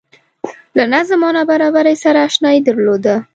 [0.77, 3.15] له نظم او نابرابرۍ سره اشنايي درلوده